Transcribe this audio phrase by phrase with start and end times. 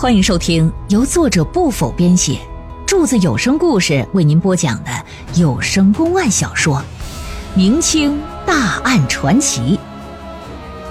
[0.00, 2.38] 欢迎收听由作者不否编写，
[2.86, 4.90] 柱子有声故事为您播讲的
[5.34, 6.76] 有声公案小说
[7.56, 9.76] 《明清大案传奇》，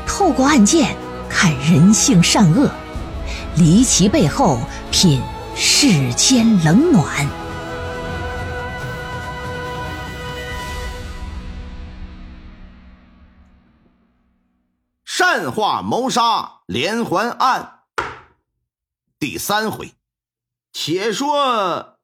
[0.05, 0.93] 透过案件
[1.29, 2.69] 看人性善恶，
[3.55, 4.59] 离奇背后
[4.91, 5.21] 品
[5.55, 7.25] 世间冷暖。
[15.05, 17.76] 善化谋杀连环案
[19.19, 19.93] 第三回，
[20.71, 21.97] 且说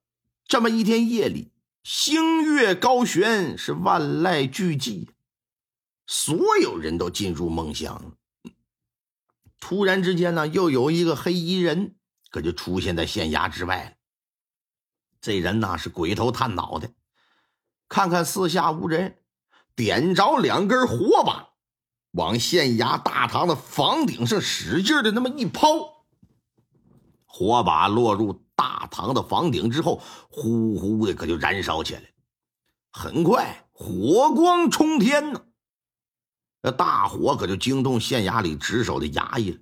[0.48, 1.52] 这么一天夜里，
[1.84, 5.10] 星月高悬，是万籁俱寂，
[6.08, 8.18] 所有人都进入梦乡。
[9.60, 11.96] 突然之间呢，又有一个黑衣人，
[12.32, 13.92] 可就出现在县衙之外了。
[15.22, 16.92] 这人呐是鬼头探脑的，
[17.88, 19.20] 看看四下无人，
[19.76, 21.52] 点着两根火把。
[22.14, 25.93] 往县衙大堂的房顶上使劲的那么一抛，
[27.36, 30.00] 火把落入大堂的房顶之后，
[30.30, 32.04] 呼呼的可就燃烧起来。
[32.92, 35.42] 很快，火光冲天呢，
[36.62, 39.58] 这大火可就惊动县衙里值守的衙役了，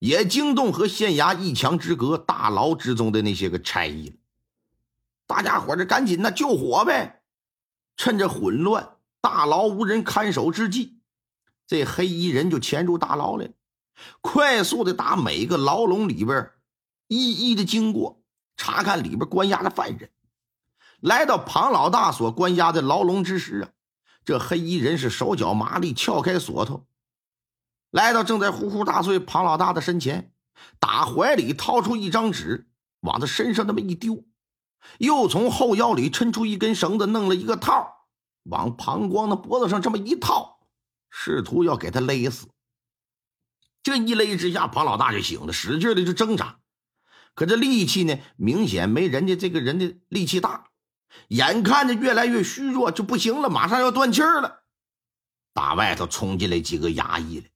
[0.00, 4.16] 也惊动和县衙一墙之隔大牢之中的那些个差役了。
[5.26, 7.22] 大家伙这赶紧呢救火呗！
[7.96, 11.00] 趁着混乱，大牢无人看守之际。
[11.66, 13.50] 这黑衣人就潜入大牢来，
[14.20, 16.50] 快速的打每个牢笼里边
[17.08, 18.22] 一一的经过，
[18.56, 20.10] 查看里边关押的犯人。
[21.00, 23.68] 来到庞老大所关押的牢笼之时啊，
[24.24, 26.86] 这黑衣人是手脚麻利，撬开锁头，
[27.90, 30.32] 来到正在呼呼大睡庞老大的身前，
[30.80, 32.68] 打怀里掏出一张纸，
[33.00, 34.24] 往他身上那么一丢，
[34.98, 38.08] 又从后腰里抻出一根绳子，弄了一个套，
[38.44, 40.54] 往庞光的脖子上这么一套。
[41.08, 42.48] 试图要给他勒死，
[43.82, 46.58] 这一勒之下，庞老大就醒了，使劲的就挣扎，
[47.36, 50.70] 可这力气呢，明显没人家这个人的力气大，
[51.28, 54.64] 眼看着越来越虚弱，就不行了，马上要断气儿了。
[55.52, 57.46] 打外头冲进来几个衙役了，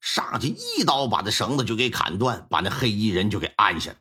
[0.00, 3.96] 上去一刀把这绳子就给砍断，把那黑衣人就给按下了。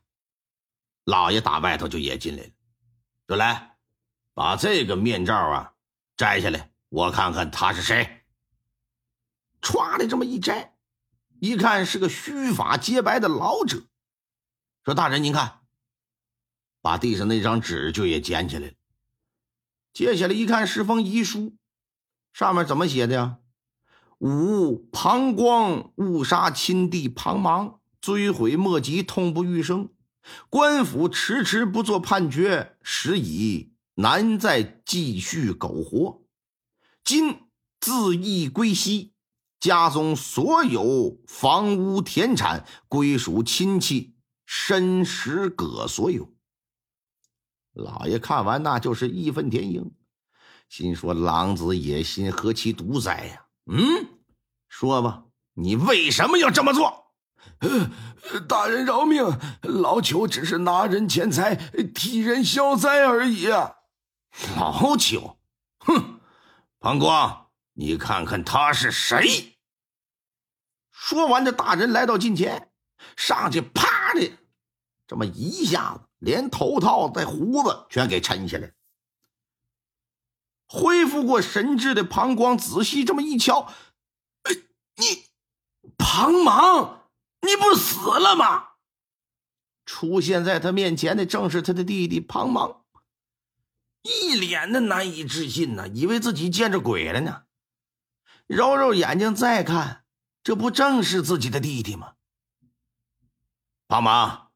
[1.05, 2.49] 老爷打外头就也进来了，
[3.27, 3.77] 说：“来，
[4.33, 5.73] 把这个面罩啊
[6.17, 8.23] 摘下来，我看看他是谁。”
[9.61, 10.75] 歘的这么一摘，
[11.39, 13.83] 一看是个须发洁白的老者，
[14.83, 15.59] 说：“大人，您看。”
[16.81, 18.73] 把地上那张纸就也捡起来了，
[19.93, 21.57] 接下来一看是封遗书，
[22.31, 23.39] 上面怎么写的呀
[24.19, 29.89] ？“吾庞光误杀亲弟庞芒，追悔莫及，痛不欲生。
[30.49, 36.21] 官府迟迟不做判决，实已难再继续苟活。
[37.03, 37.41] 今
[37.79, 39.13] 自缢归西。”
[39.59, 44.15] 家中所有房屋田产归属亲戚
[44.51, 46.33] 申时葛所有。
[47.71, 49.91] 老爷看完那就是义愤填膺，
[50.67, 54.07] 心说：“狼子野心何其毒哉呀！”嗯，
[54.67, 57.13] 说吧，你为什么要这么做？
[57.59, 59.23] 呃，大人饶命，
[59.61, 61.53] 老朽只是拿人钱财
[61.93, 63.75] 替人消灾而已啊！
[64.57, 65.37] 老朽，
[65.77, 66.19] 哼，
[66.79, 67.51] 庞光。
[67.73, 69.59] 你看看他是谁？
[70.91, 72.71] 说完，这大人来到近前，
[73.15, 74.38] 上去啪的，
[75.09, 78.71] 这么一下子，连头套带胡子全给抻下来。
[80.67, 83.73] 恢复过神智的庞光仔细这么一瞧，
[84.43, 84.53] 哎，
[84.97, 85.23] 你
[85.97, 87.09] 庞芒，
[87.41, 88.73] 你不死了吗？
[89.83, 92.83] 出现在他面前的正是他的弟弟庞芒，
[94.03, 97.45] 一脸的难以置信呢，以为自己见着鬼了呢。
[98.45, 100.05] 揉揉眼睛再看，
[100.43, 102.13] 这不正是自己的弟弟吗？
[103.87, 104.48] 帮忙！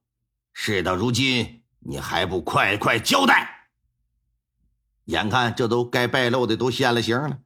[0.54, 3.68] 事到如今，你还不快快交代？
[5.06, 7.40] 眼看这都该败露的都现了形了，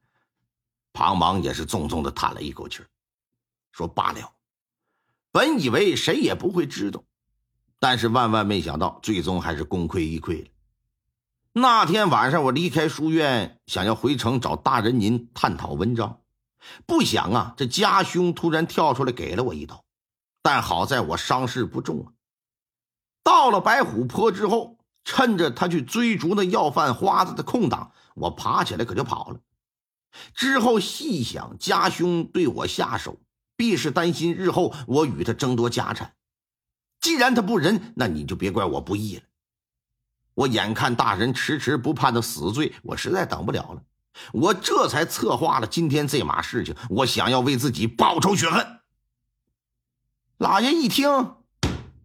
[0.92, 2.84] 庞芒也是重重的叹了一口气，
[3.72, 4.32] 说：“罢了。
[5.32, 7.02] 本以为谁也不会知道，
[7.80, 10.48] 但是万万没想到，最终还是功亏一篑了。
[11.52, 16.20] 那天晚上，我离开书院，想要回城找大人您探讨文章。”
[16.86, 19.84] 不想啊，这家兄突然跳出来给了我一刀，
[20.42, 22.12] 但好在我伤势不重啊。
[23.28, 29.40] 到了白虎坡之后，趁着他去追逐那要饭花子的空档，我爬起来可就跑了。
[30.32, 33.20] 之后细想，家兄对我下手，
[33.54, 36.14] 必是担心日后我与他争夺家产。
[37.02, 39.22] 既然他不仁，那你就别怪我不义了。
[40.32, 43.82] 我眼看大人迟迟不判他死罪，我实在等不了了。
[44.32, 48.80] 我这才策划了今天这码事情，我想要为自己报仇雪恨。
[50.38, 51.34] 老爷一听，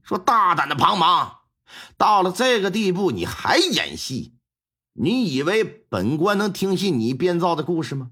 [0.04, 1.40] 说：“大胆的庞芒，
[1.98, 4.36] 到了这个地步你还演戏？
[4.94, 8.12] 你以为本官能听信你编造的故事吗？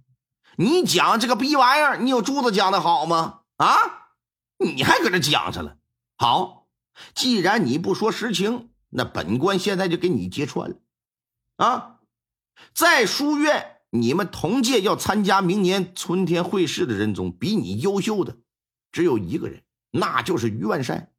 [0.58, 3.42] 你讲这个逼玩意儿，你有柱子讲的好吗？
[3.58, 3.78] 啊，
[4.58, 5.78] 你还搁这讲上了？
[6.18, 6.68] 好，
[7.14, 10.78] 既然你不说实情，那本官现在就给你揭穿了。
[11.58, 12.00] 啊，
[12.74, 18.38] 在书院。”你们同届要参加明年春天会试的人中，比你优秀的
[18.90, 21.11] 只有一个人，那就是于万山。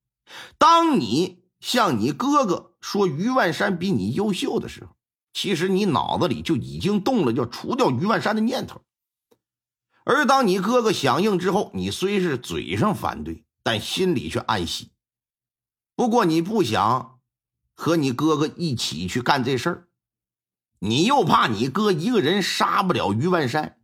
[0.59, 4.97] 当你向你哥哥说于万山比你优秀的时候，
[5.33, 8.83] 其实你脑子里就已经动了要除掉于万山的念头。
[10.05, 14.91] 而当你哥哥响应之后，你虽是嘴上反对，但心里却暗喜。
[15.95, 17.21] 不过你不想
[17.75, 19.89] 和你哥哥一起去干这事儿。
[20.81, 23.79] 你又怕你哥一个人杀不了于万山，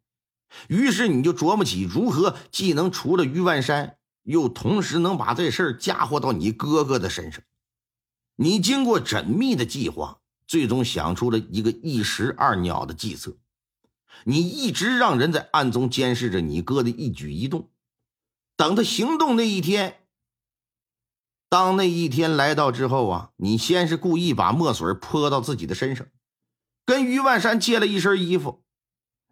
[0.66, 3.97] 于是你就琢磨起如何既能除了于万山，
[4.28, 7.42] 又同时能把这事儿嫁祸到你哥哥的身上。
[8.36, 13.38] 你经过缜密的计划，最终想出了一个一石二鸟的计策。
[14.24, 17.70] 你一直让人在暗中监视着你哥的一举一动，
[18.54, 20.00] 等他行动那一天。
[21.48, 26.06] 当那一天来到之后啊，你先是故意把墨水泼到自己的身上。
[26.84, 28.62] 跟于万山借了一身衣服，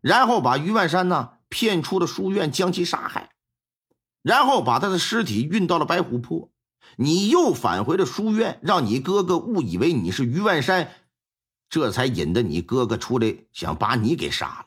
[0.00, 3.35] 然后把于万山呢骗出了书院，将其杀害，
[4.26, 6.50] 然后把他的尸体运到了白虎坡。
[6.96, 10.90] 你又返回了书院，让你哥哥误以为你是于万山，
[11.68, 14.66] 这才引得你哥哥出来想把你给杀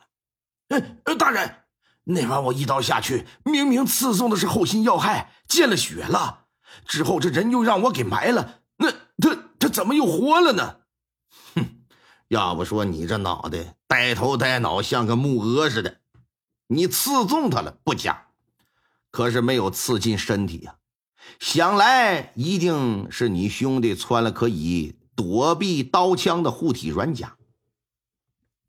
[0.68, 1.56] 哎，大人，
[2.04, 6.46] 那晚我一刀下去，明明刺中的是后心要害，见了血了。
[6.86, 10.76] 之后这人又让我给埋了，那他他怎么又活了呢？
[11.54, 11.66] 哼
[12.28, 15.98] 要不说你这脑袋呆头呆脑，像个木鹅似的。
[16.68, 18.28] 你刺中他了不假，
[19.10, 20.76] 可是没有刺进身体呀。
[21.38, 27.36] 想来一定是你兄弟穿了可以躲避刀枪的护体软甲，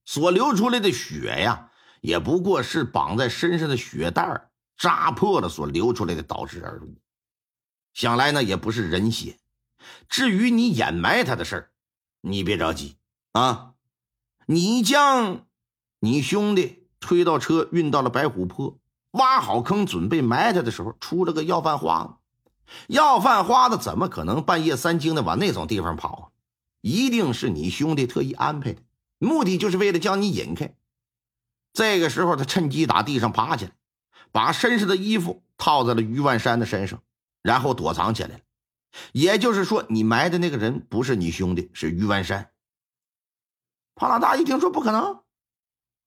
[0.06, 1.72] 所流出来的血呀，
[2.02, 6.98] 也不过是绑在身上的血带扎破了所流出来的导致而已。
[7.94, 9.38] 想来呢，也不是人血。
[10.08, 11.72] 至于你掩埋他的事儿，
[12.22, 12.98] 你别着急。
[13.32, 13.74] 啊！
[14.48, 15.48] 你将
[16.00, 18.78] 你兄弟推到车，运到了白虎坡，
[19.12, 22.14] 挖好坑，准备埋他的时候，出了个要饭花子。
[22.88, 26.24] 要饭花子怎么可能半夜三更的往那种地方跑啊？
[26.80, 28.82] 一定是你兄弟特意安排的，
[29.20, 30.74] 目的就是为了将你引开。
[31.74, 33.72] 这个时候，他趁机打地上爬起来，
[34.32, 37.04] 把身上的衣服套在了于万山的身上，
[37.42, 38.40] 然后躲藏起来了。
[39.12, 42.52] 也就是说，你埋的那个人不是你兄弟，是于万山。
[43.96, 45.20] 胖老大一听说不可能，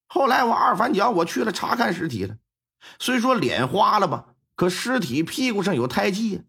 [0.06, 2.36] 后来我二反脚我去了查看尸体了，
[2.98, 6.40] 虽说脸花了吧，可尸体屁股上有胎记呀，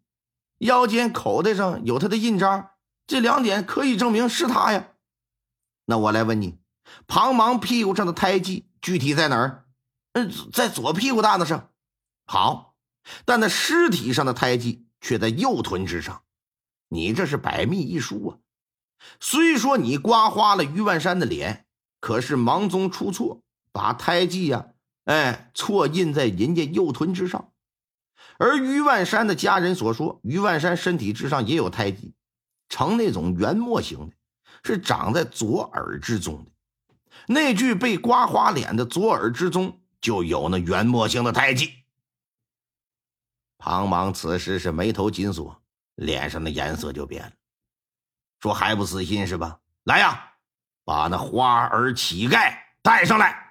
[0.59, 2.71] 腰间口袋上有他的印章，
[3.07, 4.89] 这两点可以证明是他呀。
[5.85, 6.57] 那我来问你，
[7.07, 9.65] 庞芒屁股上的胎记具体在哪儿？
[10.13, 11.69] 嗯，在左屁股蛋子上。
[12.25, 12.75] 好，
[13.25, 16.23] 但那尸体上的胎记却在右臀之上，
[16.89, 18.37] 你这是百密一疏啊。
[19.19, 21.67] 虽说你刮花了于万山的脸，
[21.99, 23.41] 可是忙中出错，
[23.71, 24.67] 把胎记呀，
[25.05, 27.51] 哎，错印在人家右臀之上。
[28.37, 32.13] 而于万山的家人所说，于万山身体之上也有胎记，
[32.69, 34.15] 呈那种圆墨形的，
[34.63, 36.51] 是长在左耳之中的。
[37.27, 41.71] 那具被刮花脸的左耳之中就有那圆墨形的胎记。
[43.57, 45.61] 庞芒此时是眉头紧锁，
[45.95, 47.31] 脸上的颜色就变了。
[48.41, 49.59] 说还不死心是吧？
[49.83, 50.33] 来呀，
[50.83, 53.44] 把那花儿乞丐带上来。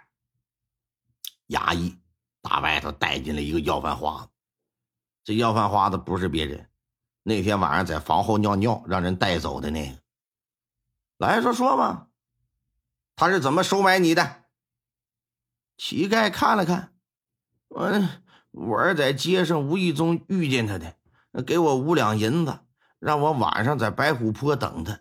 [1.49, 1.99] 衙役
[2.43, 4.29] 打外头带进来一个要饭花子，
[5.25, 6.69] 这要饭花子不是别人，
[7.23, 9.99] 那天晚上在房后尿尿让人带走的那个。
[11.19, 12.09] 来说说吧，
[13.17, 14.45] 他是怎么收买你的？
[15.77, 16.95] 乞丐看了看，
[17.75, 20.97] 嗯，我是在街上无意中遇见他的，
[21.43, 22.61] 给我五两银子。
[23.01, 24.99] 让我晚上在白虎坡等他，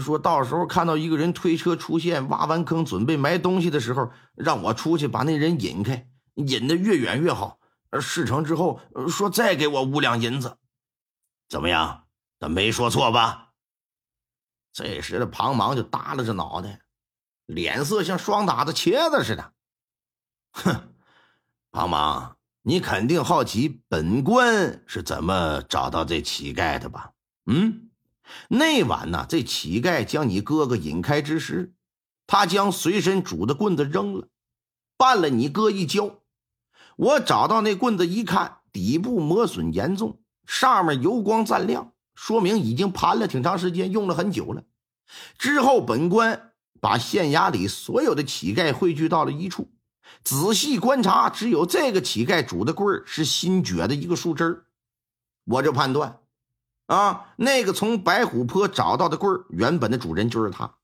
[0.00, 7.58] 说到时候看到一个人推车出现，挖完坑准备埋东西的时候，让我出去把那人引开，引得越远越好。
[8.00, 10.56] 事成之后说再给我五两银子，
[11.48, 12.06] 怎么样？
[12.40, 13.52] 他没说错吧？
[14.72, 16.80] 这时的庞芒就耷拉着脑袋，
[17.46, 19.52] 脸色像霜打的茄子似的。
[20.50, 20.92] 哼，
[21.70, 27.12] 庞芒，你肯定好奇本官是怎么找到这乞丐的吧？
[27.46, 27.90] 嗯，
[28.48, 31.74] 那晚呢，这乞丐将你哥哥引开之时，
[32.26, 34.28] 他将随身拄的棍子扔了，
[34.96, 36.20] 绊了你哥一跤。
[36.96, 44.64] 我找到那棍子一看，底部磨损严重，上面油光暂亮，说明已经盘了挺长时间，用了很久了。
[45.36, 49.72] 之后，本官把县衙里所有的乞丐汇聚到了一处，
[50.22, 54.64] 仔细观察，只有这个乞丐拄的棍儿是新撅的一个树枝，
[55.44, 56.20] 我就判断，
[56.94, 60.76] 啊，那个从白虎坡找到的棍儿，原本的主人就是他。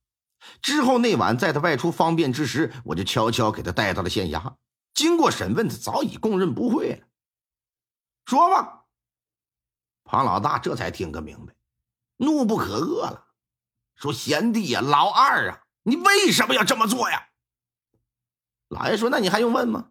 [0.62, 4.54] 之后那晚，在他外出方便之时，我就悄悄给他带到了县衙。
[4.94, 7.06] 经过审问，他早已供认不讳了。
[8.24, 8.84] 说吧，
[10.04, 11.54] 庞老大这才听个明白，
[12.16, 13.26] 怒不可遏了，
[13.94, 17.28] 说：“贤弟呀，老二啊，你为什么要这么做呀？”
[18.68, 19.90] 老爷说：“那你还用问吗？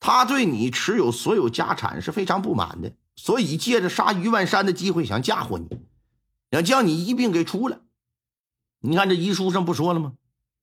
[0.00, 2.92] 他对你持有所有家产是非常不满的，
[3.22, 5.68] 所以借着杀于万山的机会想嫁祸你，
[6.50, 7.82] 想将你一并给除了。”
[8.80, 10.14] 你看这遗书上不说了吗？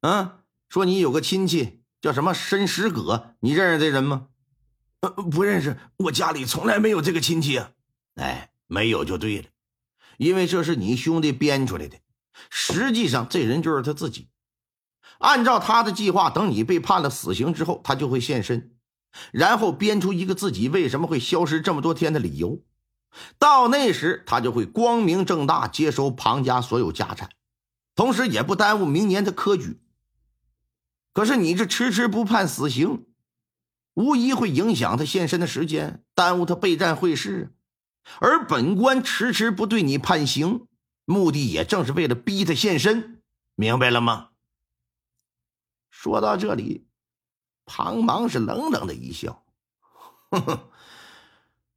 [0.01, 4.29] 啊，说你有个亲戚叫什么申石葛，你认识这人吗？
[5.01, 7.73] 呃，不认识，我家里从来没有这个亲戚啊。
[8.15, 9.49] 哎，没有就对了，
[10.17, 11.99] 因为这是你兄弟编出来的。
[12.49, 14.29] 实际上，这人就是他自己。
[15.19, 18.75] 按照他的计划，等你被判了死刑之后，他就会现身，
[19.31, 22.63] 然后编出一个自己为什么会消失这么多天的理由。
[23.39, 27.29] 到那时，他就会光明正大接收庞家所有家产。
[27.95, 29.79] 同时也不耽误明年的科举。
[31.13, 33.07] 可是你这迟迟不判死刑，
[33.95, 37.55] 无疑会影响他现身的时间，耽误他备战会试。
[38.19, 40.67] 而本官迟迟不对你判刑，
[41.05, 43.21] 目的也正是为了逼他现身，
[43.55, 44.29] 明白了吗？
[45.89, 46.86] 说到这里，
[47.67, 49.43] 庞芒是冷冷的一笑
[50.31, 50.71] ：“呵呵，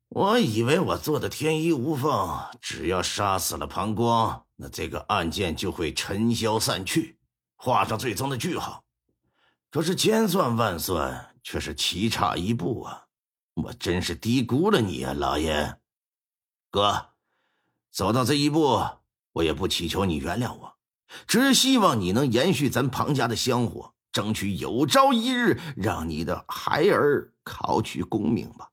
[0.08, 7.18] 我以为我做的天衣无缝，只要杀死了庞光。”那这个案件就会尘嚣散去，
[7.56, 8.84] 画上最终的句号。
[9.70, 13.06] 可是千算万算，却是棋差一步啊！
[13.54, 15.76] 我真是低估了你啊，老爷。
[16.70, 17.10] 哥，
[17.90, 18.86] 走到这一步，
[19.32, 20.76] 我也不祈求你原谅我，
[21.26, 28.70] 只希望你能延续咱庞家的香火，争取有朝一日让你的孩儿考取功名吧。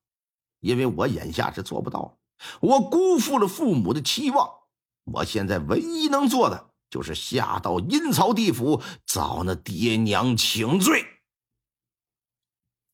[0.60, 2.18] 因为我眼下是做不到，
[2.62, 4.50] 我辜负了父母的期望。
[5.04, 11.06] 我现在唯一能做的就是下到阴曹地府找那爹娘请罪。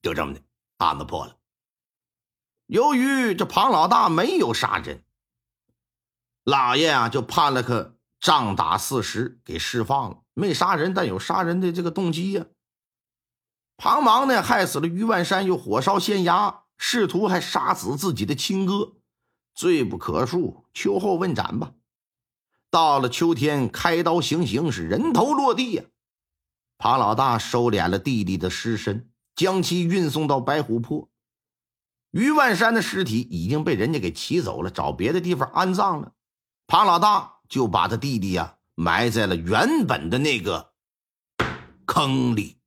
[0.02, 0.42] 就这么的，
[0.76, 1.38] 案子破了。
[2.66, 5.02] 由于这庞老大没有杀人，
[6.44, 10.23] 老爷啊就判了个杖打四十，给释放了。
[10.34, 12.46] 没杀人，但有杀人的这个动机呀。
[13.76, 18.94] 庞芒呢，害死了于万山，又火烧县衙，试图还杀死自己的亲哥，
[19.54, 20.64] 罪不可恕。
[20.72, 21.72] 秋后问斩吧。
[22.70, 25.84] 到了秋天，开刀行刑是人头落地呀。
[26.76, 31.08] 庞老大收敛了弟弟的尸身，将其运送到白虎坡。
[32.10, 36.12] 于万山的尸体已经被人家给骑走了，找别的地方安葬了。
[36.66, 40.72] 庞老大就把他弟弟呀埋在了原本的那个
[41.86, 42.63] 坑里。